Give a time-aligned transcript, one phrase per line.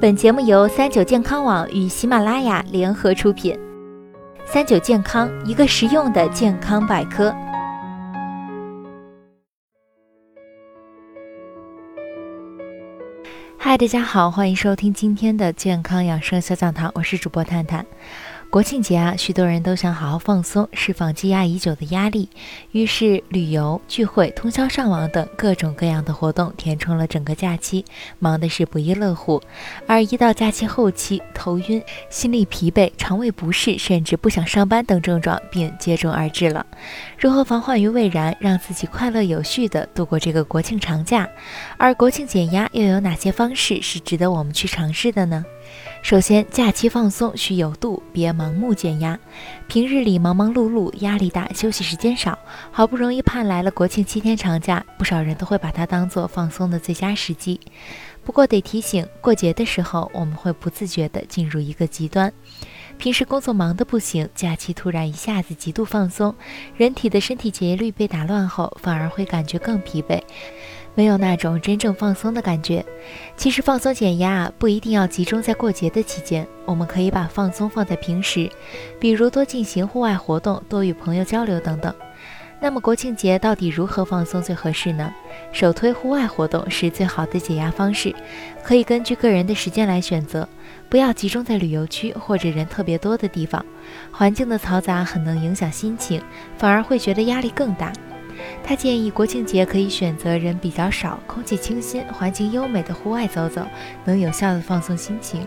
[0.00, 3.58] 本节目由三九健康网与喜马拉雅联合出品。
[4.44, 7.34] 三九健康，一个实用的健康百科。
[13.58, 17.84] 嗨，大家好，欢迎收听今天的健康养生小讲堂，我是主播探探。
[18.56, 22.30] 国庆节啊，许多人都想好好放松，释放积压已久的压力，
[22.72, 27.84] 于是旅游、聚会、通宵上网等各种各样的活动填充了整个假期，
[28.18, 29.42] 忙的是不亦乐乎。
[29.86, 36.64] 而一到假期后期，头晕、心力疲惫、肠胃不适，甚至不想上班等症状便接踵而至了。
[37.18, 41.28] 如何防患于未然，让自己快乐有序地度过这个国庆长假？
[41.76, 45.44] 而国庆减压又有哪些方式是值得我们去尝试的呢？
[46.02, 49.18] 首先，假期放松需有度，别盲目减压。
[49.66, 52.38] 平日里忙忙碌碌，压力大，休息时间少，
[52.70, 57.60] 好不容易盼来了国庆七天长假，不少人都会把它当做放松的最佳时机。
[58.24, 62.32] 不过得提醒，过节的时候我们会不自觉地进入一个极端。
[62.98, 66.34] 平时工作忙得不行，假期突然一下子极度放松，
[66.76, 70.22] 人体的身体节律被打乱后，反而会感觉更疲惫。
[70.96, 72.84] 没有那种真正放松的感觉。
[73.36, 78.50] 其实放松减压不一定要集中在过节的期间，我们可以把放松放在平时，
[78.98, 81.94] 比如多进行户外活动，多与朋友交流等等。
[82.58, 85.12] 那么国庆节到底如何放松最合适呢？
[85.52, 88.14] 首推户外活动是最好的解压方式，
[88.64, 90.48] 可以根据个人的时间来选择，
[90.88, 93.62] 不要集中在旅游区或者人特别多的地方，
[94.10, 96.22] 环境的嘈杂很能影响心情，
[96.56, 97.92] 反而会觉得压力更大。
[98.62, 103.66] 他建议国庆节可以选择人比较少、空气清新、环境优美的户外走走，
[104.04, 105.46] 能有效的放松心情。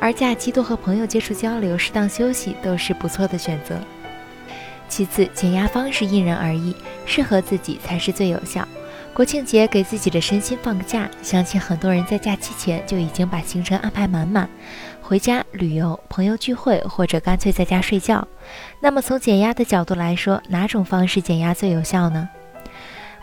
[0.00, 3.76] 而假期多和朋友接触交流、适当休息都是不错的选择。
[4.88, 8.66] 其次，减压方式因人而异，适合自己才是最有效。
[9.14, 14.48] 国庆节给自己的身心放个假，相信很多人在假期前就已经把行程安排满满，
[15.02, 18.26] 回家、旅游、朋友聚会，或者干脆在家睡觉。
[18.80, 22.26] 那么从减压的角度来说，哪种方式减压最有效呢？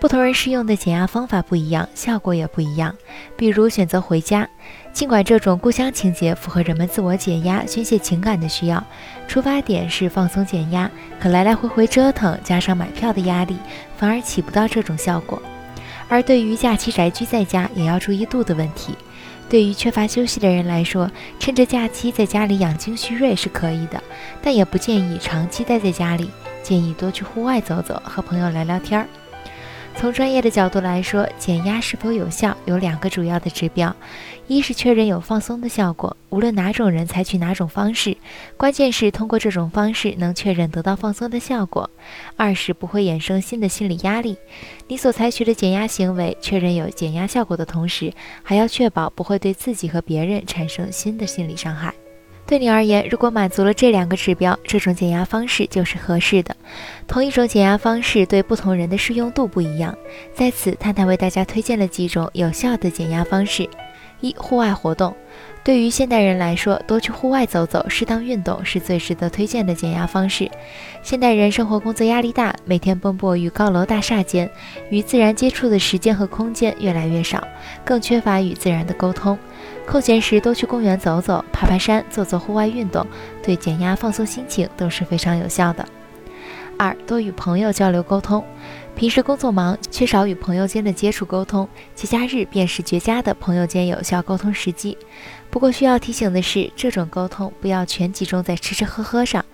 [0.00, 2.92] 不同人适用的减压方法不一样，效果也不一样。
[3.36, 4.46] 比如选择回家，
[4.92, 8.84] 尽管这种故乡情节符合人们自我解压、宣泄情感的需要，
[9.28, 10.90] 出发点是放松减压，
[11.20, 13.56] 可来来回回折腾，加上买票的压力，
[13.96, 15.40] 反而起不到这种效果。
[16.08, 18.94] 而对于假期宅居在家，也要注意肚的问题。
[19.48, 24.02] 对于缺乏休息的人来说，趁着假期在家里养精蓄锐是可以的，
[24.42, 26.30] 但也不建议长期待在家里，
[26.62, 29.06] 建议多去户外走走，和朋友聊聊天儿。
[29.98, 33.96] 从专业的角度来说，减压是否有效有两个主要的指标：
[34.46, 38.14] 一是确认有放松的效果，无论哪种人采取哪种方式，
[38.58, 41.88] 关键是通过这种方式能确认得到放松的效果；
[42.36, 44.36] 二是不会衍生新的心理压力。
[44.86, 51.92] 你所采取的减压行为，确认有减压效果的同时，还要确保不会对自己和别人产生新的心理伤害。
[52.46, 56.54] 对你而言，如果满足了这两个指标，这种减压方式就是合适的。
[57.08, 59.92] 同一种减压方式对不同人的适用度不一样。
[60.32, 63.68] 在此，探探为大家推荐了几种有效的减压方式：
[64.20, 65.14] 一、户外活动。
[65.62, 70.48] 对于现代人来说，多去户外走走，适当运动是最值得推荐的减压方式。
[71.02, 74.48] 现代人生活工作压力大，每天奔波于高楼大厦间，
[74.90, 77.42] 与自然接触的时间和空间越来越少，
[77.84, 79.36] 更缺乏与自然的沟通。
[79.86, 83.04] 空闲时多去公园走走、爬爬山、做做户外运动，
[83.42, 85.84] 对减压、放松心情都是非常有效的。
[86.78, 88.44] 二、多与朋友交流沟通。
[88.94, 94.96] 平时工作忙，缺少与朋友间的接触沟通，节假日便是绝佳的朋友间有效沟通时机。
[95.50, 99.44] 不过需要提醒的是，这种沟通不要全集中在吃吃喝喝上，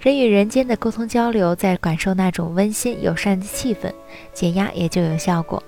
[0.00, 3.92] 人与人间的沟通交流，在感受那种温馨友善的气氛，
[4.32, 5.60] 减压也就有效果。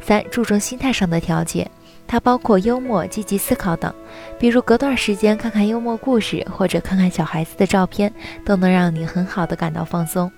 [0.00, 1.70] 三、注重心态上的调节。
[2.08, 3.94] 它包括幽默、积极思考等，
[4.38, 8.12] 比如隔段时间看看幽默故事，或者看看小孩子的照片，
[8.44, 10.32] 都能让你很好的感到放松。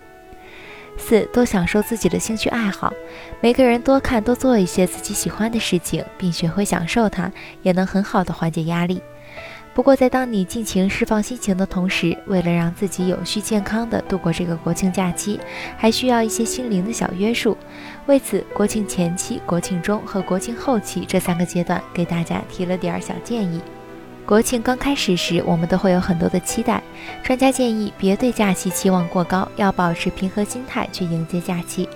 [0.98, 2.92] 四、多享受自己的兴趣爱好，
[3.40, 7.30] 每个人多看多做一些自己喜欢的事情，并学会享受它，
[7.62, 9.00] 也能很好的缓解压力。
[9.72, 15.40] 不过，在当你尽情释放心情的同时，为了让自己有序健康的度过这个国庆假期，
[15.76, 17.56] 还需要一些心灵的小约束。
[18.06, 23.60] 为此，国庆前期、国庆中和国庆后期这三个阶段，给大家提了点儿小建议。
[24.30, 26.80] 国庆刚开始时，我们都会有很多的期待。
[27.20, 31.88] 专家建议，别对假期期望过高，要保持平和心态去迎接假期，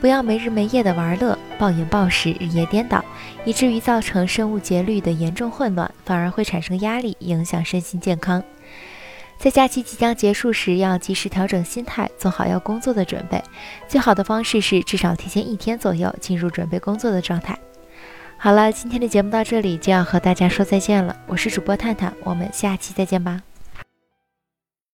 [0.00, 3.04] 不要没日没夜的玩乐、暴饮暴食、日夜颠倒，
[3.44, 8.42] 以至于造成生物节律的严重混乱，反而会产生压力，影响身心健康。
[9.38, 13.40] 在假期即将结束时，要及时调整心态，做好要工作的准备。
[13.86, 17.56] 最好的方式是至少提前一天左右进入准备工作的状态。
[18.46, 21.16] 好了，今天的节目到这里就要和大家说再见了。
[21.26, 23.42] 我是主播探探，我们下期再见吧。